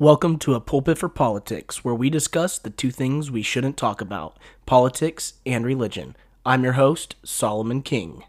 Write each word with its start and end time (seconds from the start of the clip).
Welcome 0.00 0.38
to 0.38 0.54
a 0.54 0.60
pulpit 0.60 0.96
for 0.96 1.08
politics, 1.08 1.84
where 1.84 1.92
we 1.92 2.08
discuss 2.08 2.56
the 2.56 2.70
two 2.70 2.92
things 2.92 3.32
we 3.32 3.42
shouldn't 3.42 3.76
talk 3.76 4.00
about 4.00 4.38
politics 4.64 5.32
and 5.44 5.66
religion. 5.66 6.14
I'm 6.46 6.62
your 6.62 6.74
host, 6.74 7.16
Solomon 7.24 7.82
King. 7.82 8.22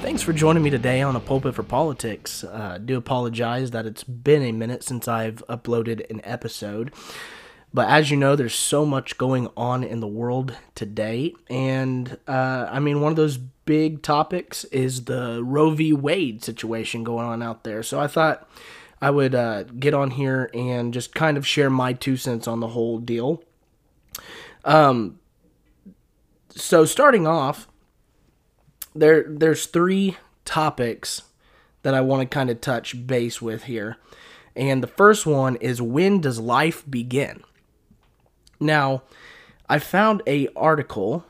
Thanks 0.00 0.22
for 0.22 0.32
joining 0.32 0.62
me 0.62 0.70
today 0.70 1.02
on 1.02 1.14
a 1.14 1.20
pulpit 1.20 1.54
for 1.54 1.62
politics. 1.62 2.44
Uh, 2.44 2.78
do 2.82 2.96
apologize 2.96 3.72
that 3.72 3.84
it's 3.84 4.04
been 4.04 4.42
a 4.42 4.52
minute 4.52 4.82
since 4.82 5.06
I've 5.06 5.46
uploaded 5.50 6.08
an 6.08 6.22
episode. 6.24 6.94
But 7.72 7.88
as 7.88 8.10
you 8.10 8.16
know, 8.16 8.34
there's 8.34 8.54
so 8.54 8.84
much 8.84 9.16
going 9.16 9.48
on 9.56 9.84
in 9.84 10.00
the 10.00 10.08
world 10.08 10.56
today. 10.74 11.34
And 11.48 12.18
uh, 12.26 12.68
I 12.70 12.80
mean, 12.80 13.00
one 13.00 13.12
of 13.12 13.16
those 13.16 13.36
big 13.36 14.02
topics 14.02 14.64
is 14.64 15.04
the 15.04 15.42
Roe 15.44 15.70
v. 15.70 15.92
Wade 15.92 16.42
situation 16.42 17.04
going 17.04 17.26
on 17.26 17.42
out 17.42 17.62
there. 17.62 17.82
So 17.84 18.00
I 18.00 18.08
thought 18.08 18.48
I 19.00 19.10
would 19.10 19.34
uh, 19.34 19.64
get 19.64 19.94
on 19.94 20.10
here 20.10 20.50
and 20.52 20.92
just 20.92 21.14
kind 21.14 21.36
of 21.36 21.46
share 21.46 21.70
my 21.70 21.92
two 21.92 22.16
cents 22.16 22.48
on 22.48 22.60
the 22.60 22.68
whole 22.68 22.98
deal. 22.98 23.42
Um, 24.64 25.20
so 26.50 26.84
starting 26.84 27.26
off, 27.26 27.68
there 28.94 29.24
there's 29.28 29.66
three 29.66 30.16
topics 30.44 31.22
that 31.82 31.94
I 31.94 32.00
want 32.00 32.22
to 32.22 32.34
kind 32.34 32.50
of 32.50 32.60
touch 32.60 33.06
base 33.06 33.40
with 33.40 33.64
here. 33.64 33.96
And 34.56 34.82
the 34.82 34.88
first 34.88 35.24
one 35.26 35.56
is 35.56 35.80
when 35.80 36.20
does 36.20 36.38
life 36.40 36.84
begin? 36.90 37.44
Now, 38.60 39.02
I 39.68 39.78
found 39.78 40.22
a 40.26 40.48
article, 40.54 41.24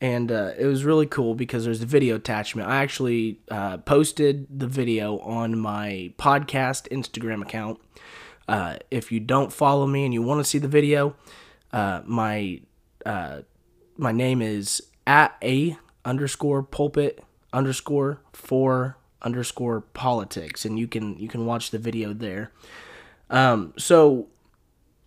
and 0.00 0.32
uh, 0.32 0.52
it 0.58 0.66
was 0.66 0.84
really 0.84 1.06
cool 1.06 1.34
because 1.34 1.64
there's 1.64 1.82
a 1.82 1.86
video 1.86 2.16
attachment. 2.16 2.68
I 2.68 2.82
actually 2.82 3.38
uh, 3.50 3.78
posted 3.78 4.46
the 4.50 4.66
video 4.66 5.18
on 5.20 5.58
my 5.58 6.12
podcast 6.18 6.88
Instagram 6.88 7.42
account. 7.42 7.80
Uh, 8.48 8.76
if 8.90 9.10
you 9.12 9.20
don't 9.20 9.52
follow 9.52 9.86
me 9.86 10.04
and 10.04 10.12
you 10.12 10.22
want 10.22 10.40
to 10.40 10.44
see 10.44 10.58
the 10.58 10.68
video, 10.68 11.14
uh, 11.72 12.02
my 12.04 12.60
uh, 13.04 13.42
my 13.96 14.12
name 14.12 14.42
is 14.42 14.82
at 15.06 15.36
a 15.42 15.76
underscore 16.04 16.62
pulpit 16.62 17.22
underscore 17.52 18.20
for 18.32 18.96
underscore 19.22 19.80
politics, 19.80 20.64
and 20.64 20.78
you 20.78 20.86
can 20.86 21.16
you 21.18 21.28
can 21.28 21.46
watch 21.46 21.70
the 21.70 21.78
video 21.78 22.12
there. 22.12 22.52
Um, 23.30 23.72
so 23.76 24.28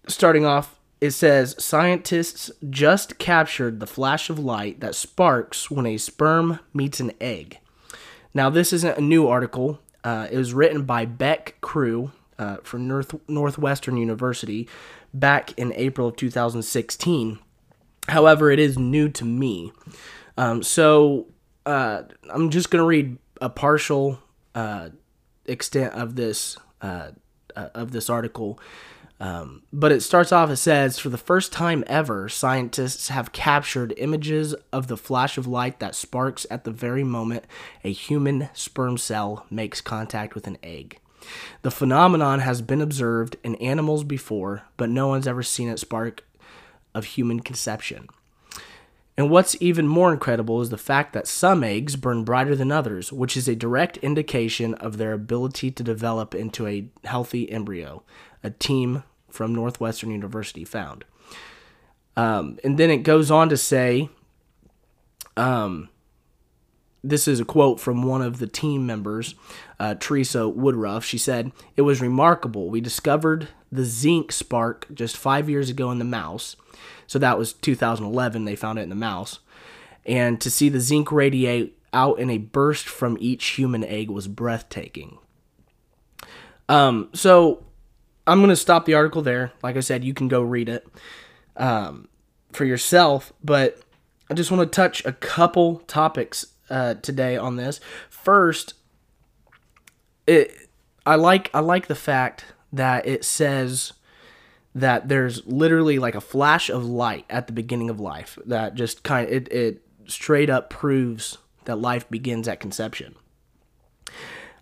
starting 0.07 0.45
off 0.45 0.78
it 1.01 1.11
says 1.11 1.55
scientists 1.57 2.51
just 2.69 3.17
captured 3.17 3.79
the 3.79 3.87
flash 3.87 4.29
of 4.29 4.37
light 4.37 4.79
that 4.81 4.95
sparks 4.95 5.71
when 5.71 5.85
a 5.85 5.97
sperm 5.97 6.59
meets 6.73 6.99
an 6.99 7.13
egg. 7.21 7.59
Now, 8.33 8.49
this 8.49 8.73
isn't 8.73 8.97
a 8.97 9.01
new 9.01 9.27
article. 9.27 9.79
Uh, 10.03 10.27
it 10.29 10.37
was 10.37 10.53
written 10.53 10.83
by 10.83 11.05
Bec 11.05 11.55
Crew 11.61 12.11
uh, 12.37 12.57
from 12.63 12.87
North, 12.87 13.15
Northwestern 13.27 13.97
University 13.97 14.67
back 15.13 15.57
in 15.57 15.73
April 15.73 16.09
of 16.09 16.15
2016. 16.15 17.39
However, 18.07 18.51
it 18.51 18.59
is 18.59 18.77
new 18.77 19.09
to 19.09 19.25
me. 19.25 19.71
Um, 20.37 20.63
so 20.63 21.27
uh, 21.65 22.03
I'm 22.29 22.49
just 22.49 22.71
going 22.71 22.81
to 22.81 22.87
read 22.87 23.17
a 23.41 23.49
partial 23.49 24.19
uh, 24.55 24.89
extent 25.45 25.93
of 25.93 26.15
this 26.15 26.57
uh, 26.81 27.11
uh, 27.55 27.69
of 27.73 27.91
this 27.91 28.09
article 28.09 28.59
um, 29.19 29.63
but 29.73 29.91
it 29.91 30.01
starts 30.01 30.31
off, 30.31 30.49
it 30.49 30.55
says, 30.55 30.97
for 30.97 31.09
the 31.09 31.17
first 31.17 31.51
time 31.51 31.83
ever, 31.87 32.29
scientists 32.29 33.09
have 33.09 33.33
captured 33.33 33.93
images 33.97 34.55
of 34.71 34.87
the 34.87 34.95
flash 34.95 35.37
of 35.37 35.45
light 35.45 35.79
that 35.79 35.95
sparks 35.95 36.45
at 36.49 36.63
the 36.63 36.71
very 36.71 37.03
moment 37.03 37.43
a 37.83 37.91
human 37.91 38.49
sperm 38.53 38.97
cell 38.97 39.45
makes 39.49 39.81
contact 39.81 40.35
with 40.35 40.47
an 40.47 40.57
egg. 40.63 40.99
The 41.63 41.71
phenomenon 41.71 42.39
has 42.39 42.61
been 42.61 42.81
observed 42.81 43.35
in 43.43 43.55
animals 43.55 44.05
before, 44.05 44.63
but 44.77 44.89
no 44.89 45.09
one's 45.09 45.27
ever 45.27 45.43
seen 45.43 45.67
it 45.67 45.79
spark 45.79 46.23
of 46.95 47.03
human 47.03 47.41
conception. 47.41 48.07
And 49.19 49.29
what's 49.29 49.57
even 49.59 49.85
more 49.85 50.13
incredible 50.13 50.61
is 50.61 50.69
the 50.69 50.77
fact 50.77 51.11
that 51.11 51.27
some 51.27 51.61
eggs 51.61 51.97
burn 51.97 52.23
brighter 52.23 52.55
than 52.55 52.71
others, 52.71 53.11
which 53.11 53.35
is 53.35 53.49
a 53.49 53.55
direct 53.55 53.97
indication 53.97 54.75
of 54.75 54.95
their 54.95 55.11
ability 55.11 55.71
to 55.71 55.83
develop 55.83 56.33
into 56.33 56.65
a 56.65 56.87
healthy 57.03 57.51
embryo. 57.51 58.01
A 58.45 58.51
team 58.51 59.03
from 59.29 59.53
Northwestern 59.53 60.11
University 60.11 60.63
found. 60.63 61.03
Um, 62.15 62.59
and 62.63 62.77
then 62.77 62.89
it 62.89 63.03
goes 63.03 63.29
on 63.29 63.49
to 63.49 63.57
say, 63.57 64.07
um, 65.35 65.89
this 67.03 67.27
is 67.27 67.41
a 67.41 67.45
quote 67.45 67.81
from 67.81 68.03
one 68.03 68.21
of 68.21 68.39
the 68.39 68.47
team 68.47 68.85
members, 68.85 69.35
uh, 69.81 69.95
Teresa 69.95 70.47
Woodruff. 70.47 71.03
She 71.03 71.17
said, 71.17 71.51
It 71.75 71.81
was 71.81 71.99
remarkable. 71.99 72.69
We 72.69 72.79
discovered 72.79 73.49
the 73.71 73.85
zinc 73.85 74.31
spark 74.31 74.87
just 74.93 75.17
five 75.17 75.49
years 75.49 75.69
ago 75.69 75.91
in 75.91 75.99
the 75.99 76.05
mouse. 76.05 76.55
So 77.07 77.19
that 77.19 77.37
was 77.37 77.53
2011. 77.53 78.45
They 78.45 78.55
found 78.55 78.79
it 78.79 78.83
in 78.83 78.89
the 78.89 78.95
mouse. 78.95 79.39
And 80.05 80.39
to 80.41 80.49
see 80.49 80.69
the 80.69 80.79
zinc 80.79 81.11
radiate 81.11 81.77
out 81.93 82.19
in 82.19 82.29
a 82.29 82.37
burst 82.37 82.87
from 82.87 83.17
each 83.19 83.45
human 83.49 83.83
egg 83.83 84.09
was 84.09 84.27
breathtaking. 84.27 85.17
Um, 86.67 87.09
so 87.13 87.63
I'm 88.27 88.39
going 88.39 88.49
to 88.49 88.55
stop 88.55 88.85
the 88.85 88.93
article 88.93 89.21
there. 89.21 89.51
Like 89.63 89.75
I 89.75 89.81
said, 89.81 90.03
you 90.03 90.13
can 90.13 90.27
go 90.27 90.41
read 90.41 90.69
it 90.69 90.87
um, 91.57 92.07
for 92.51 92.65
yourself. 92.65 93.33
But 93.43 93.79
I 94.29 94.35
just 94.35 94.51
want 94.51 94.61
to 94.61 94.75
touch 94.75 95.03
a 95.05 95.13
couple 95.13 95.79
topics 95.87 96.45
uh, 96.69 96.95
today 96.95 97.37
on 97.37 97.55
this. 97.55 97.79
First, 98.09 98.75
it 100.27 100.69
I 101.05 101.15
like 101.15 101.49
I 101.53 101.59
like 101.59 101.87
the 101.87 101.95
fact 101.95 102.45
that 102.71 103.07
it 103.07 103.25
says 103.25 103.93
that 104.75 105.07
there's 105.07 105.45
literally 105.45 105.99
like 105.99 106.15
a 106.15 106.21
flash 106.21 106.69
of 106.69 106.85
light 106.85 107.25
at 107.29 107.47
the 107.47 107.53
beginning 107.53 107.89
of 107.89 107.99
life 107.99 108.37
that 108.45 108.75
just 108.75 109.03
kind 109.03 109.27
of 109.27 109.33
it, 109.33 109.51
it 109.51 109.81
straight 110.07 110.49
up 110.49 110.69
proves 110.69 111.37
that 111.65 111.77
life 111.77 112.09
begins 112.09 112.47
at 112.47 112.59
conception. 112.59 113.15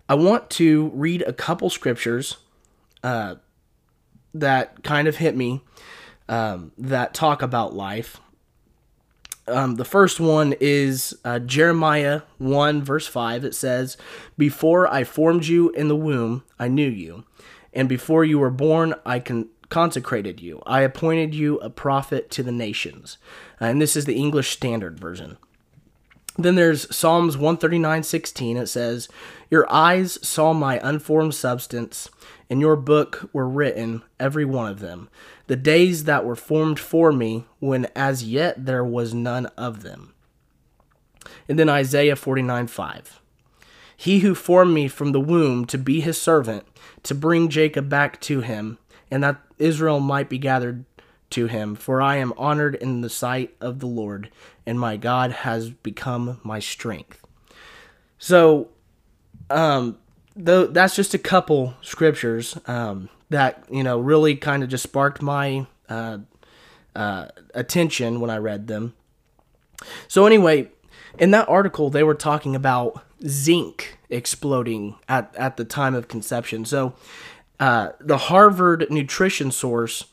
I 0.08 0.14
want 0.14 0.48
to 0.50 0.90
read 0.94 1.22
a 1.22 1.32
couple 1.32 1.68
scriptures 1.68 2.38
uh, 3.02 3.36
that 4.34 4.82
kind 4.82 5.06
of 5.06 5.16
hit 5.16 5.36
me 5.36 5.62
um, 6.28 6.72
that 6.78 7.14
talk 7.14 7.42
about 7.42 7.74
life. 7.74 8.20
Um, 9.46 9.76
the 9.76 9.84
first 9.84 10.20
one 10.20 10.54
is 10.60 11.16
uh, 11.24 11.38
Jeremiah 11.38 12.22
1, 12.38 12.82
verse 12.82 13.06
5. 13.06 13.44
It 13.44 13.54
says, 13.54 13.96
Before 14.36 14.86
I 14.92 15.04
formed 15.04 15.46
you 15.46 15.70
in 15.70 15.88
the 15.88 15.96
womb, 15.96 16.44
I 16.58 16.68
knew 16.68 16.88
you. 16.88 17.24
And 17.72 17.88
before 17.88 18.24
you 18.24 18.38
were 18.38 18.50
born, 18.50 18.94
I 19.04 19.20
con- 19.20 19.48
consecrated 19.68 20.40
you. 20.40 20.62
I 20.66 20.80
appointed 20.80 21.34
you 21.34 21.58
a 21.58 21.70
prophet 21.70 22.30
to 22.32 22.42
the 22.42 22.52
nations. 22.52 23.18
And 23.60 23.80
this 23.80 23.96
is 23.96 24.04
the 24.04 24.16
English 24.16 24.50
Standard 24.50 24.98
Version. 24.98 25.36
Then 26.38 26.54
there's 26.54 26.94
Psalms 26.94 27.36
139:16. 27.36 28.56
It 28.56 28.68
says, 28.68 29.08
"Your 29.50 29.70
eyes 29.70 30.18
saw 30.26 30.52
my 30.52 30.80
unformed 30.82 31.34
substance, 31.34 32.08
in 32.48 32.60
your 32.60 32.76
book 32.76 33.28
were 33.32 33.48
written, 33.48 34.02
every 34.20 34.44
one 34.44 34.70
of 34.70 34.78
them, 34.78 35.08
the 35.48 35.56
days 35.56 36.04
that 36.04 36.24
were 36.24 36.36
formed 36.36 36.78
for 36.78 37.12
me, 37.12 37.44
when 37.58 37.88
as 37.96 38.22
yet 38.22 38.66
there 38.66 38.84
was 38.84 39.12
none 39.12 39.46
of 39.56 39.82
them." 39.82 40.14
And 41.48 41.58
then 41.58 41.68
Isaiah 41.68 42.14
49:5. 42.14 43.17
He 44.00 44.20
who 44.20 44.36
formed 44.36 44.72
me 44.72 44.86
from 44.86 45.10
the 45.10 45.20
womb 45.20 45.64
to 45.66 45.76
be 45.76 46.00
his 46.00 46.20
servant, 46.20 46.64
to 47.02 47.16
bring 47.16 47.48
Jacob 47.48 47.88
back 47.88 48.20
to 48.20 48.42
him, 48.42 48.78
and 49.10 49.24
that 49.24 49.42
Israel 49.58 49.98
might 49.98 50.28
be 50.28 50.38
gathered 50.38 50.84
to 51.30 51.48
him, 51.48 51.74
for 51.74 52.00
I 52.00 52.14
am 52.16 52.32
honored 52.36 52.76
in 52.76 53.00
the 53.00 53.10
sight 53.10 53.56
of 53.60 53.80
the 53.80 53.88
Lord, 53.88 54.30
and 54.64 54.78
my 54.78 54.96
God 54.96 55.32
has 55.32 55.70
become 55.70 56.40
my 56.44 56.60
strength. 56.60 57.26
So, 58.18 58.68
um, 59.50 59.98
though 60.36 60.68
that's 60.68 60.94
just 60.94 61.12
a 61.12 61.18
couple 61.18 61.74
scriptures 61.82 62.56
um, 62.66 63.08
that 63.30 63.64
you 63.68 63.82
know 63.82 63.98
really 63.98 64.36
kind 64.36 64.62
of 64.62 64.68
just 64.68 64.84
sparked 64.84 65.20
my 65.20 65.66
uh, 65.88 66.18
uh, 66.94 67.26
attention 67.52 68.20
when 68.20 68.30
I 68.30 68.36
read 68.36 68.68
them. 68.68 68.94
So 70.06 70.24
anyway, 70.24 70.70
in 71.18 71.30
that 71.32 71.48
article, 71.48 71.90
they 71.90 72.02
were 72.02 72.14
talking 72.14 72.54
about 72.54 73.02
zinc 73.26 73.98
exploding 74.10 74.96
at 75.08 75.34
at 75.36 75.56
the 75.56 75.64
time 75.64 75.94
of 75.94 76.08
conception. 76.08 76.64
So, 76.64 76.94
uh, 77.60 77.90
the 78.00 78.16
Harvard 78.16 78.86
nutrition 78.90 79.50
source 79.50 80.04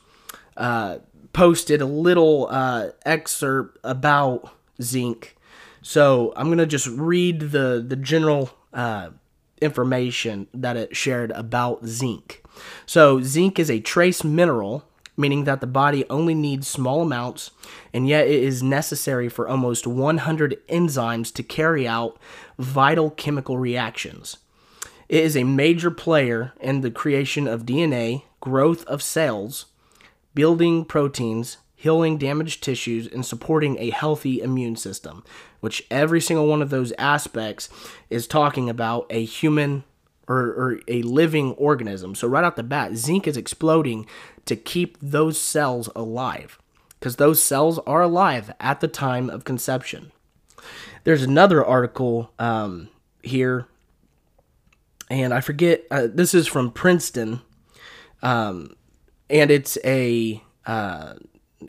uh, 0.56 0.98
posted 1.32 1.80
a 1.80 1.86
little 1.86 2.48
uh, 2.50 2.90
excerpt 3.04 3.78
about 3.84 4.50
zinc. 4.82 5.36
So 5.82 6.32
I'm 6.36 6.48
gonna 6.48 6.66
just 6.66 6.86
read 6.86 7.40
the 7.52 7.84
the 7.86 7.96
general 7.96 8.50
uh, 8.72 9.10
information 9.60 10.48
that 10.52 10.76
it 10.76 10.96
shared 10.96 11.30
about 11.32 11.86
zinc. 11.86 12.42
So 12.86 13.20
zinc 13.22 13.58
is 13.58 13.70
a 13.70 13.80
trace 13.80 14.24
mineral 14.24 14.84
meaning 15.16 15.44
that 15.44 15.60
the 15.60 15.66
body 15.66 16.04
only 16.10 16.34
needs 16.34 16.68
small 16.68 17.02
amounts, 17.02 17.50
and 17.92 18.06
yet 18.06 18.26
it 18.26 18.42
is 18.42 18.62
necessary 18.62 19.28
for 19.28 19.48
almost 19.48 19.86
100 19.86 20.66
enzymes 20.68 21.32
to 21.34 21.42
carry 21.42 21.86
out 21.86 22.18
vital 22.58 23.10
chemical 23.10 23.58
reactions. 23.58 24.38
It 25.08 25.22
is 25.22 25.36
a 25.36 25.44
major 25.44 25.90
player 25.90 26.52
in 26.60 26.80
the 26.80 26.90
creation 26.90 27.46
of 27.46 27.64
DNA, 27.64 28.24
growth 28.40 28.84
of 28.86 29.02
cells, 29.02 29.66
building 30.34 30.84
proteins, 30.84 31.58
healing 31.74 32.18
damaged 32.18 32.62
tissues, 32.62 33.06
and 33.06 33.24
supporting 33.24 33.78
a 33.78 33.90
healthy 33.90 34.40
immune 34.40 34.76
system, 34.76 35.22
which 35.60 35.86
every 35.90 36.20
single 36.20 36.46
one 36.46 36.62
of 36.62 36.70
those 36.70 36.92
aspects 36.98 37.68
is 38.10 38.26
talking 38.26 38.68
about 38.68 39.06
a 39.10 39.24
human 39.24 39.84
or, 40.28 40.38
or 40.38 40.80
a 40.88 41.02
living 41.02 41.52
organism. 41.52 42.14
So, 42.14 42.28
right 42.28 42.44
off 42.44 42.56
the 42.56 42.62
bat, 42.62 42.96
zinc 42.96 43.26
is 43.26 43.36
exploding 43.36 44.06
to 44.46 44.56
keep 44.56 44.98
those 45.00 45.40
cells 45.40 45.88
alive 45.94 46.58
because 46.98 47.16
those 47.16 47.42
cells 47.42 47.78
are 47.80 48.02
alive 48.02 48.52
at 48.58 48.80
the 48.80 48.88
time 48.88 49.30
of 49.30 49.44
conception. 49.44 50.12
There's 51.04 51.22
another 51.22 51.64
article 51.64 52.32
um, 52.38 52.88
here, 53.22 53.66
and 55.08 55.32
I 55.32 55.40
forget, 55.40 55.84
uh, 55.90 56.08
this 56.12 56.34
is 56.34 56.46
from 56.46 56.72
Princeton, 56.72 57.40
um, 58.22 58.74
and 59.30 59.50
it's 59.50 59.78
a. 59.84 60.42
Uh, 60.64 61.14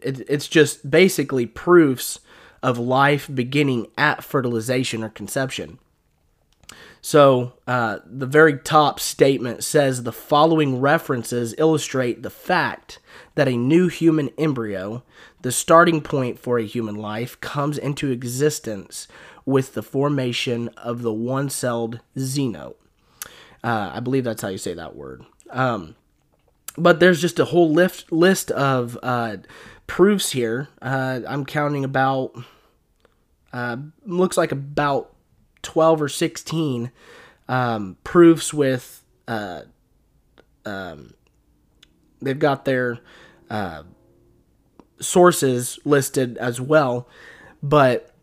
it, 0.01 0.27
it's 0.27 0.47
just 0.47 0.89
basically 0.89 1.45
proofs 1.45 2.19
of 2.63 2.79
life 2.79 3.29
beginning 3.33 3.87
at 3.97 4.23
fertilization 4.23 5.03
or 5.03 5.09
conception. 5.09 5.79
So, 7.01 7.53
uh, 7.65 7.99
the 8.05 8.25
very 8.25 8.57
top 8.57 8.99
statement 8.99 9.63
says 9.63 10.03
the 10.03 10.11
following 10.11 10.81
references 10.81 11.55
illustrate 11.57 12.21
the 12.21 12.29
fact 12.29 12.99
that 13.35 13.47
a 13.47 13.55
new 13.55 13.87
human 13.87 14.29
embryo, 14.37 15.03
the 15.41 15.51
starting 15.51 16.01
point 16.01 16.37
for 16.37 16.57
a 16.57 16.65
human 16.65 16.95
life, 16.95 17.39
comes 17.39 17.77
into 17.77 18.11
existence 18.11 19.07
with 19.45 19.73
the 19.73 19.83
formation 19.83 20.67
of 20.77 21.01
the 21.01 21.13
one 21.13 21.49
celled 21.49 22.01
xeno. 22.17 22.75
Uh, 23.63 23.91
I 23.93 23.99
believe 24.01 24.25
that's 24.25 24.41
how 24.41 24.49
you 24.49 24.57
say 24.57 24.73
that 24.73 24.95
word. 24.95 25.23
Um, 25.49 25.95
but 26.77 26.99
there's 26.99 27.21
just 27.21 27.39
a 27.39 27.45
whole 27.45 27.71
list, 27.71 28.11
list 28.11 28.51
of 28.51 28.97
uh, 29.01 29.37
proofs 29.87 30.31
here. 30.31 30.67
Uh, 30.81 31.21
I'm 31.27 31.45
counting 31.45 31.83
about, 31.85 32.33
uh, 33.53 33.77
looks 34.05 34.37
like 34.37 34.51
about 34.51 35.13
12 35.67 36.01
or 36.01 36.09
16 36.09 36.91
um, 37.49 37.97
proofs 38.05 38.53
with 38.53 39.03
uh, 39.27 39.63
um, 40.65 41.13
they've 42.21 42.39
got 42.39 42.63
their 42.63 42.99
uh, 43.49 43.83
sources 45.01 45.77
listed 45.83 46.37
as 46.37 46.61
well. 46.61 47.09
But 47.61 48.13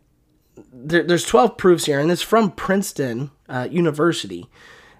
there, 0.73 1.03
there's 1.03 1.25
12 1.25 1.55
proofs 1.55 1.85
here 1.85 1.99
and 1.99 2.11
it's 2.11 2.23
from 2.23 2.51
princeton 2.51 3.29
uh, 3.47 3.67
university 3.69 4.49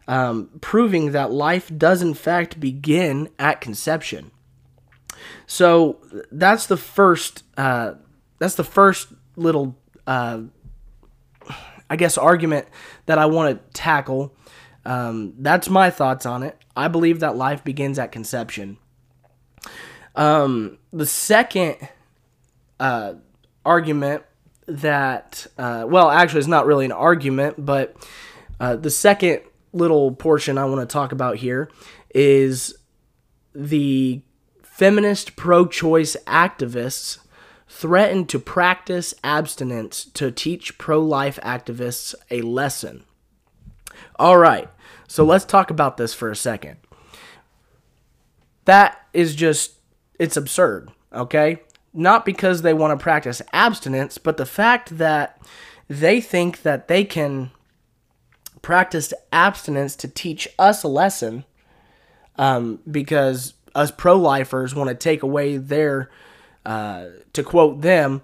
um, 0.08 0.52
proving 0.62 1.14
that 1.14 1.32
life 1.32 1.72
does 1.76 2.04
in 2.04 2.14
fact 2.14 2.60
begin 2.60 3.30
at 3.40 3.60
conception. 3.60 4.30
So 5.48 5.98
that's 6.32 6.68
the 6.68 6.78
first 6.78 7.42
uh, 7.58 7.96
that's 8.38 8.56
the 8.56 8.64
first 8.64 9.08
little 9.36 9.78
uh, 10.06 10.42
I 11.90 11.96
guess, 11.96 12.18
argument 12.18 12.68
that 13.06 13.18
I 13.18 13.26
want 13.26 13.58
to 13.58 13.80
tackle. 13.80 14.36
Um, 14.86 15.34
that's 15.40 15.70
my 15.70 15.90
thoughts 15.90 16.26
on 16.26 16.44
it. 16.44 16.58
I 16.76 16.88
believe 16.88 17.20
that 17.20 17.36
life 17.36 17.64
begins 17.64 18.00
at 18.00 18.12
conception. 18.12 18.78
Um, 20.16 20.78
the 20.94 21.06
second 21.06 21.78
uh, 22.80 23.16
argument 23.66 24.24
that, 24.68 25.48
uh, 25.58 25.86
well, 25.88 26.10
actually, 26.10 26.40
it's 26.40 26.48
not 26.48 26.66
really 26.66 26.86
an 26.86 26.92
argument, 26.92 27.64
but 27.66 27.96
uh, 28.60 28.76
the 28.76 28.90
second 28.90 29.42
little 29.74 30.12
portion 30.12 30.58
I 30.58 30.66
want 30.66 30.88
to 30.88 30.92
talk 30.92 31.12
about 31.12 31.38
here 31.38 31.70
is 32.14 32.76
the 33.54 34.22
feminist 34.64 35.36
pro 35.36 35.66
choice 35.66 36.16
activists 36.26 37.20
threatened 37.76 38.30
to 38.30 38.40
practice 38.40 39.14
abstinence 39.22 40.06
to 40.06 40.32
teach 40.32 40.78
pro 40.78 40.98
life 40.98 41.38
activists 41.44 42.16
a 42.32 42.42
lesson. 42.42 43.04
All 44.16 44.38
right, 44.38 44.70
so 45.10 45.26
let's 45.26 45.44
talk 45.44 45.70
about 45.70 45.98
this 45.98 46.14
for 46.14 46.32
a 46.32 46.38
second. 46.38 46.78
That 48.64 48.98
is 49.12 49.36
just, 49.36 49.74
it's 50.18 50.38
absurd, 50.38 50.90
okay? 51.12 51.60
Not 51.94 52.24
because 52.24 52.62
they 52.62 52.74
want 52.74 52.98
to 52.98 53.04
practice 53.04 53.42
abstinence, 53.52 54.18
but 54.18 54.38
the 54.38 54.46
fact 54.46 54.98
that 54.98 55.38
they 55.90 56.22
think 56.22 56.62
that 56.62 56.88
they 56.88 57.04
can 57.04 57.52
practice 58.62 59.14
abstinence 59.34 59.98
to 59.98 60.08
teach 60.08 60.48
us 60.58 60.82
a 60.84 60.88
lesson 60.88 61.44
um, 62.38 62.80
because 62.90 63.54
us 63.76 63.92
pro 63.92 64.16
lifers 64.16 64.74
want 64.74 64.88
to 64.88 64.96
take 64.96 65.24
away 65.24 65.58
their 65.58 66.10
uh, 66.66 67.08
to 67.34 67.44
quote 67.44 67.82
them, 67.82 68.22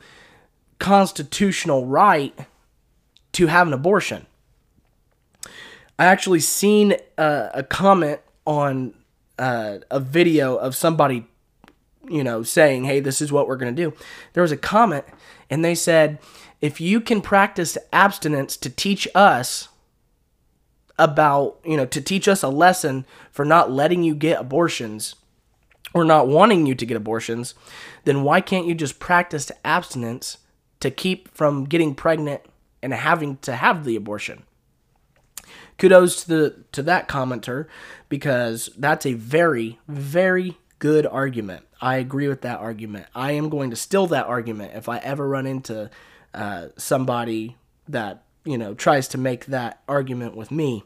constitutional 0.79 1.85
right 1.85 2.33
to 3.33 3.47
have 3.47 3.67
an 3.67 3.73
abortion. 3.73 4.25
I 5.99 6.05
actually 6.05 6.39
seen 6.39 6.95
a, 7.17 7.49
a 7.55 7.63
comment 7.63 8.21
on 8.45 8.93
uh, 9.38 9.79
a 9.91 9.99
video 9.99 10.55
of 10.55 10.75
somebody, 10.75 11.27
you 12.09 12.23
know, 12.23 12.43
saying, 12.43 12.85
"Hey, 12.85 12.99
this 12.99 13.21
is 13.21 13.31
what 13.31 13.47
we're 13.47 13.57
gonna 13.57 13.71
do." 13.71 13.93
There 14.33 14.41
was 14.41 14.51
a 14.51 14.57
comment, 14.57 15.05
and 15.49 15.63
they 15.63 15.75
said, 15.75 16.19
"If 16.59 16.81
you 16.81 16.99
can 17.01 17.21
practice 17.21 17.77
abstinence 17.93 18.57
to 18.57 18.69
teach 18.69 19.07
us." 19.13 19.67
about, 20.99 21.57
you 21.65 21.75
know, 21.75 21.85
to 21.88 21.99
teach 21.99 22.27
us 22.27 22.43
a 22.43 22.47
lesson 22.47 23.05
for 23.31 23.43
not 23.43 23.71
letting 23.71 24.03
you 24.03 24.13
get 24.13 24.39
abortions, 24.39 25.15
or 25.93 26.05
not 26.05 26.27
wanting 26.27 26.65
you 26.65 26.75
to 26.75 26.85
get 26.85 26.97
abortions, 26.97 27.53
then 28.05 28.23
why 28.23 28.41
can't 28.41 28.65
you 28.65 28.75
just 28.75 28.99
practice 28.99 29.51
abstinence 29.65 30.38
to 30.79 30.89
keep 30.89 31.29
from 31.35 31.65
getting 31.65 31.95
pregnant 31.95 32.41
and 32.81 32.93
having 32.93 33.38
to 33.38 33.55
have 33.55 33.83
the 33.83 33.95
abortion? 33.95 34.43
Kudos 35.77 36.23
to 36.23 36.27
the 36.27 36.63
to 36.73 36.83
that 36.83 37.07
commenter 37.07 37.67
because 38.07 38.69
that's 38.77 39.05
a 39.05 39.13
very 39.13 39.79
very 39.88 40.57
good 40.77 41.05
argument. 41.07 41.65
I 41.81 41.95
agree 41.95 42.27
with 42.27 42.41
that 42.41 42.59
argument. 42.59 43.07
I 43.15 43.31
am 43.31 43.49
going 43.49 43.71
to 43.71 43.75
steal 43.75 44.05
that 44.07 44.27
argument 44.27 44.73
if 44.75 44.88
I 44.88 44.97
ever 44.99 45.27
run 45.27 45.47
into 45.47 45.89
uh, 46.33 46.67
somebody 46.77 47.57
that 47.88 48.24
you 48.45 48.57
know 48.57 48.74
tries 48.74 49.07
to 49.10 49.17
make 49.17 49.48
that 49.48 49.81
argument 49.88 50.36
with 50.36 50.51
me. 50.51 50.83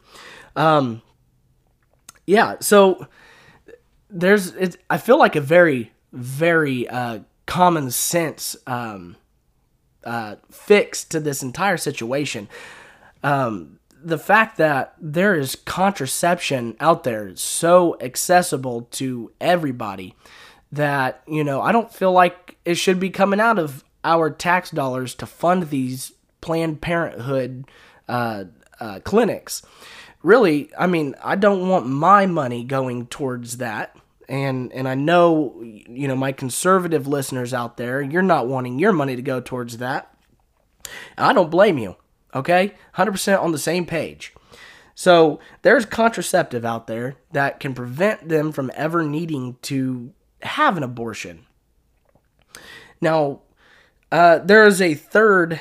Um, 0.56 1.02
yeah, 2.26 2.56
so 2.60 3.08
there's 4.16 4.54
it's 4.56 4.78
I 4.90 4.98
feel 4.98 5.20
like 5.20 5.36
a 5.36 5.42
very 5.42 5.92
very 6.14 6.88
uh, 6.88 7.20
common 7.46 7.92
sense 7.92 8.56
um, 8.66 9.18
uh, 10.06 10.38
fix 10.50 11.04
to 11.06 11.20
this 11.20 11.44
entire 11.44 11.78
situation. 11.78 12.48
Um, 13.24 13.80
the 14.02 14.18
fact 14.18 14.58
that 14.58 14.94
there 15.00 15.36
is 15.36 15.56
contraception 15.56 16.78
out 16.80 17.04
there 17.04 17.36
so 17.36 17.98
accessible 18.00 18.84
to 18.92 19.32
everybody 19.42 20.16
that 20.72 21.22
you 21.28 21.44
know 21.44 21.62
I 21.62 21.74
don't 21.74 21.94
feel 21.94 22.14
like 22.14 22.58
it 22.64 22.76
should 22.76 23.00
be 23.00 23.10
coming 23.10 23.42
out 23.42 23.60
of 23.60 23.84
our 24.06 24.30
tax 24.30 24.72
dollars 24.72 25.14
to 25.16 25.26
fund 25.26 25.70
these 25.70 26.14
Planned 26.40 26.80
Parenthood 26.80 27.66
uh, 28.08 28.46
uh, 28.80 29.00
clinics. 29.04 29.62
Really, 30.24 30.72
I 30.78 30.88
mean, 30.88 31.16
I 31.24 31.36
don't 31.36 31.68
want 31.68 31.88
my 31.88 32.26
money 32.26 32.64
going 32.64 33.08
towards 33.08 33.58
that 33.58 33.96
and 34.28 34.72
and 34.74 34.88
I 34.88 34.96
know 34.96 35.62
you 35.62 36.08
know 36.08 36.16
my 36.16 36.32
conservative 36.32 37.08
listeners 37.08 37.54
out 37.54 37.78
there, 37.78 38.02
you're 38.02 38.22
not 38.22 38.48
wanting 38.48 38.80
your 38.80 38.94
money 38.94 39.16
to 39.16 39.22
go 39.22 39.40
towards 39.40 39.78
that. 39.78 40.16
I 41.18 41.34
don't 41.34 41.50
blame 41.50 41.78
you. 41.78 41.96
Okay? 42.34 42.74
100% 42.96 43.42
on 43.42 43.52
the 43.52 43.58
same 43.58 43.86
page. 43.86 44.34
So, 44.94 45.40
there's 45.62 45.86
contraceptive 45.86 46.64
out 46.64 46.88
there 46.88 47.16
that 47.32 47.60
can 47.60 47.74
prevent 47.74 48.30
them 48.30 48.52
from 48.52 48.72
ever 48.76 49.04
needing 49.04 49.58
to 49.64 50.14
have 50.42 50.78
an 50.78 50.84
abortion. 50.84 51.46
Now, 53.02 53.42
uh, 54.12 54.40
there 54.40 54.66
is 54.66 54.82
a 54.82 54.94
third 54.94 55.60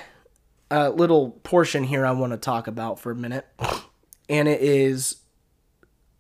uh, 0.71 0.91
little 0.91 1.31
portion 1.31 1.85
here 1.85 2.07
I 2.07 2.13
want 2.13 2.33
to 2.33 2.37
talk 2.37 2.69
about 2.69 3.01
for 3.01 3.11
a 3.11 3.17
minute, 3.17 3.47
and 4.29 4.47
it 4.47 4.61
is 4.61 5.17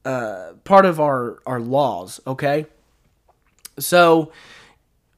uh, 0.04 0.52
part 0.64 0.86
of 0.86 1.00
our 1.00 1.38
our 1.46 1.60
laws. 1.60 2.20
Okay, 2.26 2.66
so 3.78 4.32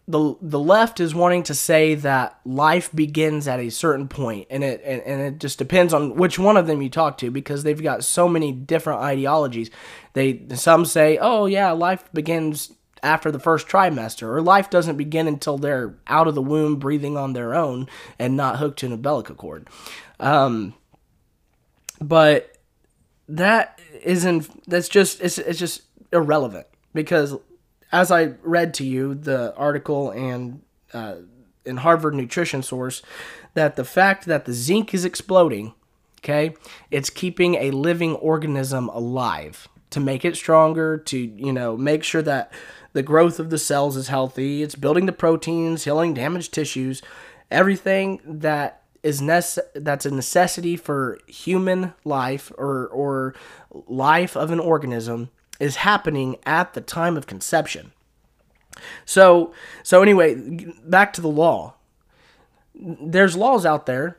the 0.08 0.36
the 0.40 0.60
left 0.60 1.00
is 1.00 1.14
wanting 1.14 1.42
to 1.44 1.54
say 1.54 1.96
that 1.96 2.38
life 2.44 2.90
begins 2.94 3.48
at 3.48 3.58
a 3.58 3.70
certain 3.70 4.06
point, 4.06 4.46
and 4.50 4.62
it 4.62 4.80
and, 4.84 5.02
and 5.02 5.20
it 5.20 5.40
just 5.40 5.58
depends 5.58 5.92
on 5.92 6.14
which 6.14 6.38
one 6.38 6.56
of 6.56 6.66
them 6.66 6.80
you 6.80 6.88
talk 6.88 7.18
to 7.18 7.30
because 7.30 7.64
they've 7.64 7.82
got 7.82 8.04
so 8.04 8.28
many 8.28 8.52
different 8.52 9.00
ideologies. 9.00 9.70
They 10.12 10.42
some 10.54 10.84
say, 10.84 11.18
oh 11.20 11.46
yeah, 11.46 11.72
life 11.72 12.08
begins 12.12 12.72
after 13.02 13.30
the 13.30 13.40
first 13.40 13.66
trimester, 13.68 14.28
or 14.28 14.42
life 14.42 14.70
doesn't 14.70 14.96
begin 14.96 15.26
until 15.26 15.58
they're 15.58 15.96
out 16.06 16.28
of 16.28 16.34
the 16.34 16.42
womb, 16.42 16.76
breathing 16.76 17.16
on 17.16 17.32
their 17.32 17.54
own, 17.54 17.88
and 18.18 18.36
not 18.36 18.58
hooked 18.58 18.78
to 18.80 18.86
an 18.86 18.92
umbilical 18.92 19.34
cord. 19.34 19.68
Um, 20.20 20.74
but 22.00 22.55
that 23.28 23.80
isn't. 24.02 24.68
That's 24.68 24.88
just. 24.88 25.20
It's 25.20 25.38
it's 25.38 25.58
just 25.58 25.82
irrelevant 26.12 26.66
because, 26.94 27.36
as 27.92 28.10
I 28.10 28.34
read 28.42 28.74
to 28.74 28.84
you 28.84 29.14
the 29.14 29.54
article 29.56 30.10
and 30.10 30.62
uh, 30.92 31.16
in 31.64 31.78
Harvard 31.78 32.14
Nutrition 32.14 32.62
Source, 32.62 33.02
that 33.54 33.76
the 33.76 33.84
fact 33.84 34.26
that 34.26 34.44
the 34.44 34.52
zinc 34.52 34.94
is 34.94 35.04
exploding, 35.04 35.74
okay, 36.20 36.54
it's 36.90 37.10
keeping 37.10 37.56
a 37.56 37.70
living 37.72 38.14
organism 38.16 38.88
alive 38.90 39.68
to 39.90 40.00
make 40.00 40.24
it 40.24 40.36
stronger, 40.36 40.98
to 40.98 41.18
you 41.18 41.52
know 41.52 41.76
make 41.76 42.04
sure 42.04 42.22
that 42.22 42.52
the 42.92 43.02
growth 43.02 43.38
of 43.38 43.50
the 43.50 43.58
cells 43.58 43.96
is 43.96 44.08
healthy. 44.08 44.62
It's 44.62 44.74
building 44.74 45.06
the 45.06 45.12
proteins, 45.12 45.84
healing 45.84 46.14
damaged 46.14 46.54
tissues, 46.54 47.02
everything 47.50 48.20
that 48.24 48.82
is 49.06 49.20
nece- 49.20 49.60
that's 49.72 50.04
a 50.04 50.10
necessity 50.10 50.76
for 50.76 51.18
human 51.28 51.94
life 52.04 52.50
or 52.58 52.88
or 52.88 53.34
life 53.86 54.36
of 54.36 54.50
an 54.50 54.58
organism 54.58 55.30
is 55.60 55.76
happening 55.76 56.36
at 56.44 56.74
the 56.74 56.80
time 56.80 57.16
of 57.16 57.26
conception. 57.26 57.92
So 59.04 59.52
so 59.84 60.02
anyway, 60.02 60.34
back 60.84 61.12
to 61.14 61.20
the 61.20 61.28
law. 61.28 61.74
There's 62.74 63.36
laws 63.36 63.64
out 63.64 63.86
there, 63.86 64.18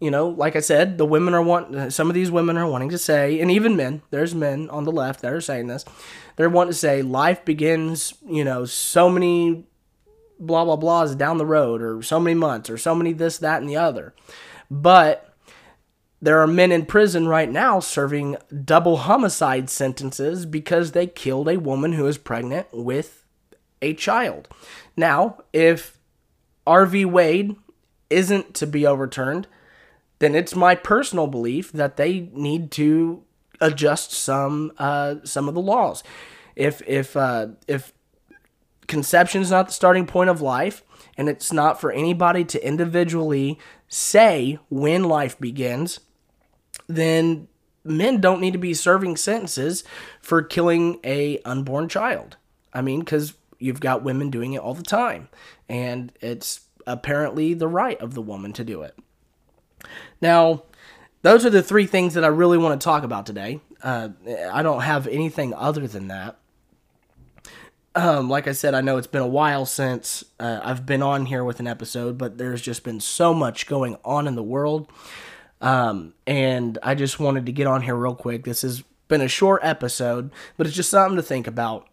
you 0.00 0.10
know, 0.10 0.28
like 0.28 0.54
I 0.54 0.60
said, 0.60 0.98
the 0.98 1.04
women 1.04 1.34
are 1.34 1.42
want 1.42 1.92
some 1.92 2.08
of 2.08 2.14
these 2.14 2.30
women 2.30 2.56
are 2.56 2.70
wanting 2.70 2.90
to 2.90 2.98
say, 2.98 3.40
and 3.40 3.50
even 3.50 3.76
men, 3.76 4.02
there's 4.10 4.36
men 4.36 4.70
on 4.70 4.84
the 4.84 4.92
left 4.92 5.20
that 5.22 5.32
are 5.32 5.40
saying 5.40 5.66
this. 5.66 5.84
They're 6.36 6.48
wanting 6.48 6.72
to 6.72 6.78
say 6.78 7.02
life 7.02 7.44
begins, 7.44 8.14
you 8.24 8.44
know, 8.44 8.64
so 8.66 9.10
many 9.10 9.64
blah 10.38 10.64
blah 10.64 10.76
blahs 10.76 11.16
down 11.16 11.38
the 11.38 11.46
road 11.46 11.82
or 11.82 12.02
so 12.02 12.20
many 12.20 12.34
months 12.34 12.70
or 12.70 12.78
so 12.78 12.94
many 12.94 13.12
this 13.12 13.38
that 13.38 13.60
and 13.60 13.68
the 13.68 13.76
other. 13.76 14.14
But 14.70 15.34
there 16.20 16.40
are 16.40 16.46
men 16.46 16.72
in 16.72 16.86
prison 16.86 17.28
right 17.28 17.50
now 17.50 17.80
serving 17.80 18.36
double 18.64 18.98
homicide 18.98 19.70
sentences 19.70 20.46
because 20.46 20.92
they 20.92 21.06
killed 21.06 21.48
a 21.48 21.58
woman 21.58 21.92
who 21.92 22.06
is 22.06 22.18
pregnant 22.18 22.66
with 22.72 23.24
a 23.80 23.94
child. 23.94 24.48
Now 24.96 25.38
if 25.52 25.98
Roe 26.66 26.84
v. 26.84 27.04
Wade 27.04 27.56
isn't 28.10 28.54
to 28.54 28.66
be 28.66 28.86
overturned 28.86 29.46
then 30.18 30.34
it's 30.34 30.54
my 30.54 30.74
personal 30.74 31.26
belief 31.26 31.72
that 31.72 31.96
they 31.96 32.28
need 32.32 32.70
to 32.72 33.22
adjust 33.60 34.12
some 34.12 34.72
uh, 34.78 35.16
some 35.24 35.48
of 35.48 35.54
the 35.54 35.60
laws. 35.60 36.02
If 36.56 36.82
if 36.86 37.16
uh, 37.16 37.48
if 37.66 37.92
conception 38.88 39.42
is 39.42 39.50
not 39.50 39.68
the 39.68 39.72
starting 39.72 40.06
point 40.06 40.30
of 40.30 40.40
life, 40.40 40.82
and 41.16 41.28
it's 41.28 41.52
not 41.52 41.80
for 41.80 41.92
anybody 41.92 42.44
to 42.44 42.66
individually 42.66 43.58
say 43.88 44.58
when 44.68 45.04
life 45.04 45.38
begins, 45.38 46.00
then 46.86 47.48
men 47.84 48.20
don't 48.20 48.40
need 48.40 48.52
to 48.52 48.58
be 48.58 48.74
serving 48.74 49.16
sentences 49.16 49.84
for 50.20 50.42
killing 50.42 50.98
a 51.04 51.38
unborn 51.44 51.88
child. 51.88 52.36
I 52.72 52.82
mean, 52.82 53.00
because 53.00 53.34
you've 53.58 53.80
got 53.80 54.02
women 54.02 54.30
doing 54.30 54.52
it 54.52 54.60
all 54.60 54.74
the 54.74 54.82
time, 54.82 55.28
and 55.68 56.12
it's 56.20 56.60
apparently 56.86 57.54
the 57.54 57.68
right 57.68 58.00
of 58.00 58.14
the 58.14 58.22
woman 58.22 58.52
to 58.54 58.64
do 58.64 58.82
it. 58.82 58.96
Now, 60.20 60.64
those 61.22 61.44
are 61.44 61.50
the 61.50 61.62
three 61.62 61.86
things 61.86 62.14
that 62.14 62.24
I 62.24 62.28
really 62.28 62.58
want 62.58 62.80
to 62.80 62.84
talk 62.84 63.02
about 63.02 63.26
today. 63.26 63.60
Uh, 63.82 64.10
I 64.52 64.62
don't 64.62 64.82
have 64.82 65.06
anything 65.06 65.54
other 65.54 65.86
than 65.86 66.08
that. 66.08 66.38
Um, 67.94 68.28
like 68.28 68.46
I 68.46 68.52
said, 68.52 68.74
I 68.74 68.80
know 68.80 68.96
it's 68.96 69.06
been 69.06 69.22
a 69.22 69.26
while 69.26 69.66
since 69.66 70.24
uh, 70.38 70.60
I've 70.62 70.86
been 70.86 71.02
on 71.02 71.26
here 71.26 71.42
with 71.42 71.58
an 71.58 71.66
episode, 71.66 72.16
but 72.18 72.38
there's 72.38 72.62
just 72.62 72.84
been 72.84 73.00
so 73.00 73.34
much 73.34 73.66
going 73.66 73.96
on 74.04 74.28
in 74.28 74.36
the 74.36 74.42
world. 74.42 74.88
Um, 75.60 76.14
and 76.26 76.78
I 76.82 76.94
just 76.94 77.18
wanted 77.18 77.46
to 77.46 77.52
get 77.52 77.66
on 77.66 77.82
here 77.82 77.96
real 77.96 78.14
quick. 78.14 78.44
This 78.44 78.62
has 78.62 78.84
been 79.08 79.20
a 79.20 79.28
short 79.28 79.62
episode, 79.64 80.30
but 80.56 80.66
it's 80.66 80.76
just 80.76 80.90
something 80.90 81.16
to 81.16 81.22
think 81.22 81.46
about. 81.46 81.88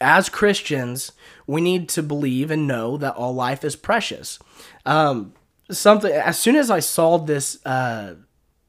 As 0.00 0.28
Christians, 0.28 1.12
we 1.46 1.60
need 1.60 1.88
to 1.90 2.02
believe 2.02 2.50
and 2.50 2.66
know 2.66 2.96
that 2.96 3.14
all 3.14 3.34
life 3.34 3.62
is 3.62 3.76
precious. 3.76 4.40
Um, 4.84 5.34
something 5.70 6.10
as 6.10 6.38
soon 6.38 6.56
as 6.56 6.70
I 6.70 6.80
saw 6.80 7.18
this, 7.18 7.64
uh, 7.64 8.14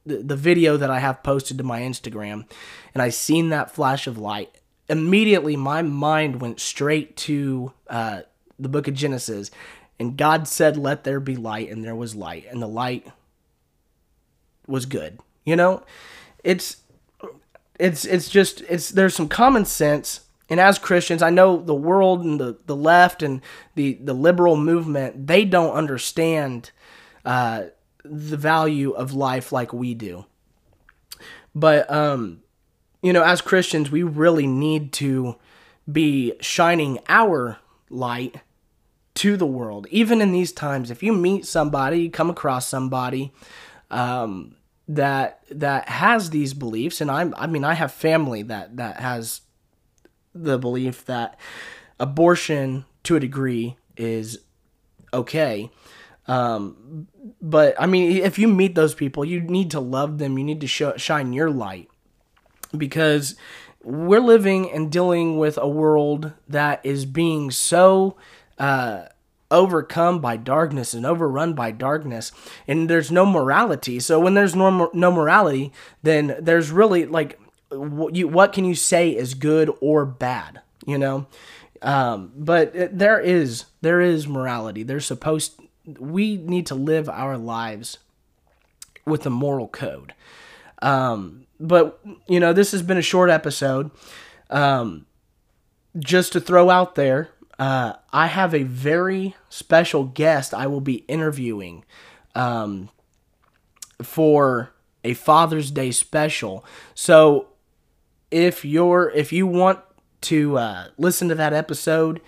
the, 0.06 0.18
the 0.18 0.36
video 0.36 0.78
that 0.78 0.92
I 0.92 1.00
have 1.00 1.24
posted 1.24 1.58
to 1.58 1.64
my 1.64 1.82
Instagram, 1.82 2.46
and 2.94 3.02
I 3.02 3.10
seen 3.10 3.50
that 3.50 3.72
flash 3.72 4.06
of 4.06 4.20
light, 4.20 4.60
immediately 4.90 5.56
my 5.56 5.82
mind 5.82 6.42
went 6.42 6.60
straight 6.60 7.16
to 7.18 7.74
uh, 7.88 8.22
the 8.60 8.70
book 8.70 8.88
of 8.88 8.94
Genesis. 8.94 9.52
And 10.00 10.18
God 10.18 10.48
said, 10.48 10.78
Let 10.78 11.04
there 11.04 11.20
be 11.20 11.36
light, 11.36 11.70
and 11.70 11.84
there 11.84 11.96
was 11.96 12.16
light, 12.16 12.46
and 12.50 12.62
the 12.62 12.68
light 12.68 13.08
was 14.68 14.86
good. 14.86 15.20
You 15.46 15.56
know, 15.56 15.84
it's 16.44 16.78
it's 17.80 18.06
it's 18.06 18.30
just 18.30 18.62
it's 18.62 18.90
there's 18.90 19.16
some 19.16 19.28
common 19.28 19.66
sense 19.66 20.22
and 20.50 20.60
as 20.60 20.78
christians 20.78 21.22
i 21.22 21.30
know 21.30 21.58
the 21.58 21.74
world 21.74 22.24
and 22.24 22.40
the, 22.40 22.58
the 22.66 22.76
left 22.76 23.24
and 23.24 23.42
the, 23.76 23.96
the 23.96 24.14
liberal 24.14 24.56
movement 24.56 25.28
they 25.28 25.44
don't 25.44 25.74
understand 25.74 26.72
uh, 27.26 27.64
the 28.04 28.38
value 28.38 28.92
of 28.92 29.14
life 29.14 29.52
like 29.52 29.74
we 29.74 29.94
do 29.94 30.26
but 31.56 31.90
um, 31.92 32.43
you 33.04 33.12
know, 33.12 33.24
as 33.24 33.42
Christians, 33.42 33.92
we 33.92 34.02
really 34.02 34.48
need 34.48 34.94
to 34.94 35.36
be 35.92 36.34
shining 36.40 37.00
our 37.10 37.58
light 37.90 38.38
to 39.16 39.36
the 39.36 39.46
world. 39.46 39.86
Even 39.92 40.22
in 40.22 40.32
these 40.32 40.54
times, 40.54 40.90
if 40.90 41.04
you 41.04 41.14
meet 41.14 41.46
somebody, 41.46 42.04
you 42.04 42.10
come 42.10 42.30
across 42.30 42.66
somebody 42.66 43.34
um, 43.92 44.56
that 44.88 45.42
that 45.52 45.90
has 45.90 46.30
these 46.30 46.54
beliefs, 46.54 47.02
and 47.02 47.12
I'm, 47.12 47.36
I 47.38 47.46
mean, 47.46 47.66
I 47.66 47.74
have 47.74 47.92
family 47.92 48.42
that 48.44 48.78
that 48.78 49.02
has 49.02 49.42
the 50.34 50.58
belief 50.58 51.06
that 51.06 51.38
abortion 52.00 52.86
to 53.04 53.18
a 53.18 53.20
degree 53.20 53.76
is 53.98 54.40
okay. 55.14 55.70
Um, 56.26 57.08
but 57.42 57.76
I 57.78 57.86
mean, 57.86 58.24
if 58.24 58.40
you 58.40 58.48
meet 58.48 58.76
those 58.76 58.96
people, 58.96 59.26
you 59.26 59.42
need 59.42 59.72
to 59.72 59.82
love 59.82 60.20
them. 60.20 60.38
You 60.38 60.46
need 60.46 60.62
to 60.62 60.68
show, 60.68 60.96
shine 60.96 61.34
your 61.34 61.52
light 61.52 61.90
because 62.78 63.36
we're 63.84 64.20
living 64.20 64.72
and 64.72 64.92
dealing 64.92 65.38
with 65.38 65.58
a 65.58 65.68
world 65.68 66.32
that 66.48 66.80
is 66.86 67.06
being 67.06 67.52
so 67.52 68.16
uh, 68.58 69.04
overcome 69.52 70.20
by 70.20 70.38
darkness 70.38 70.94
and 70.94 71.06
overrun 71.06 71.54
by 71.54 71.72
darkness, 71.72 72.32
and 72.68 72.90
there's 72.90 73.12
no 73.12 73.26
morality. 73.26 74.00
So 74.00 74.20
when 74.20 74.34
there's 74.34 74.56
no 74.56 74.90
no 74.94 75.12
morality, 75.12 75.72
then 76.02 76.36
there's 76.40 76.72
really 76.72 77.06
like 77.06 77.40
what 77.70 78.16
you 78.16 78.28
what 78.28 78.54
can 78.54 78.66
you 78.66 78.76
say 78.76 79.10
is 79.10 79.34
good 79.34 79.72
or 79.82 80.06
bad? 80.06 80.62
You 80.86 80.98
know, 80.98 81.28
um, 81.82 82.32
but 82.36 82.76
it, 82.76 82.98
there 82.98 83.20
is 83.20 83.66
there 83.82 84.02
is 84.02 84.28
morality. 84.28 84.84
There's 84.84 85.06
supposed 85.06 85.60
we 86.00 86.38
need 86.38 86.66
to 86.68 86.76
live 86.76 87.10
our 87.10 87.38
lives 87.38 87.98
with 89.06 89.26
a 89.26 89.30
moral 89.30 89.68
code. 89.68 90.14
Um, 90.84 91.48
but 91.60 92.00
you 92.28 92.40
know, 92.40 92.54
this 92.54 92.72
has 92.74 92.84
been 92.84 92.98
a 92.98 93.02
short 93.02 93.30
episode. 93.30 93.90
Um, 94.50 95.08
just 95.98 96.34
to 96.34 96.42
throw 96.42 96.70
out 96.70 96.96
there, 96.96 97.30
uh, 97.58 97.94
I 98.12 98.28
have 98.28 98.54
a 98.54 98.64
very 98.64 99.36
special 99.50 100.04
guest 100.04 100.54
I 100.54 100.68
will 100.68 100.82
be 100.82 101.06
interviewing 101.08 101.86
um, 102.36 102.90
for 104.02 104.74
a 105.04 105.14
Father's 105.14 105.72
Day 105.72 105.92
special. 105.92 106.66
So 106.94 107.48
if 108.30 108.66
you're 108.66 109.12
if 109.12 109.32
you 109.32 109.48
want 109.48 109.80
to 110.22 110.58
uh, 110.58 110.88
listen 110.98 111.30
to 111.30 111.36
that 111.36 111.54
episode, 111.54 112.22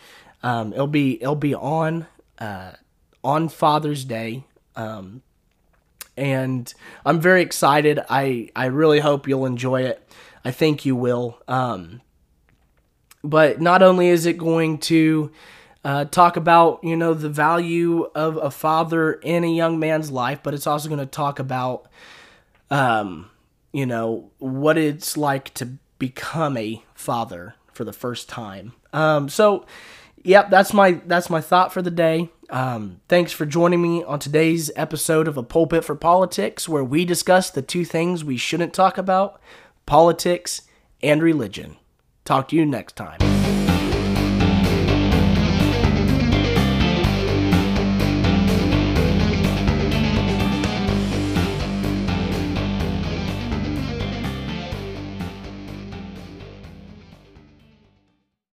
um, 0.43 0.71
it'll 0.73 0.87
be 0.87 1.21
it'll 1.21 1.35
be 1.35 1.55
on 1.55 2.07
uh, 2.39 2.73
on 3.23 3.49
Father's 3.49 4.05
Day. 4.05 4.45
Um, 4.75 5.23
and 6.17 6.73
I'm 7.05 7.19
very 7.19 7.41
excited. 7.41 7.99
I 8.09 8.49
I 8.55 8.65
really 8.65 8.99
hope 8.99 9.27
you'll 9.27 9.45
enjoy 9.45 9.83
it. 9.83 10.01
I 10.43 10.51
think 10.51 10.85
you 10.85 10.95
will. 10.95 11.39
Um, 11.47 12.01
but 13.23 13.59
not 13.59 13.81
only 13.81 14.09
is 14.09 14.25
it 14.25 14.37
going 14.37 14.77
to 14.77 15.31
uh, 15.83 16.05
talk 16.05 16.37
about 16.37 16.83
you 16.83 16.95
know 16.95 17.13
the 17.13 17.29
value 17.29 18.09
of 18.15 18.37
a 18.37 18.51
father 18.51 19.13
in 19.13 19.43
a 19.43 19.53
young 19.53 19.79
man's 19.79 20.11
life, 20.11 20.39
but 20.43 20.53
it's 20.53 20.67
also 20.67 20.89
going 20.89 20.99
to 20.99 21.05
talk 21.05 21.39
about 21.39 21.87
um, 22.69 23.29
you 23.71 23.85
know 23.85 24.31
what 24.39 24.77
it's 24.77 25.17
like 25.17 25.53
to 25.55 25.77
become 25.99 26.57
a 26.57 26.83
father 26.93 27.55
for 27.71 27.83
the 27.83 27.93
first 27.93 28.29
time. 28.29 28.73
Um, 28.93 29.29
so, 29.29 29.65
yep, 30.23 30.49
that's 30.49 30.73
my 30.73 30.93
that's 31.05 31.29
my 31.29 31.41
thought 31.41 31.73
for 31.73 31.81
the 31.81 31.91
day. 31.91 32.29
Um, 32.49 33.01
thanks 33.07 33.31
for 33.31 33.45
joining 33.45 33.81
me 33.81 34.03
on 34.03 34.19
today's 34.19 34.71
episode 34.75 35.27
of 35.27 35.37
A 35.37 35.43
Pulpit 35.43 35.83
for 35.83 35.95
Politics, 35.95 36.69
where 36.69 36.83
we 36.83 37.05
discuss 37.05 37.49
the 37.49 37.61
two 37.61 37.85
things 37.85 38.23
we 38.23 38.37
shouldn't 38.37 38.73
talk 38.73 38.97
about 38.97 39.41
politics 39.85 40.61
and 41.01 41.21
religion. 41.21 41.77
Talk 42.23 42.49
to 42.49 42.55
you 42.55 42.65
next 42.65 42.95
time. 42.95 43.19